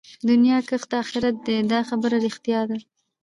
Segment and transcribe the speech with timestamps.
[0.29, 2.59] دنيا کښت د آخرت دئ دا خبره ده رښتيا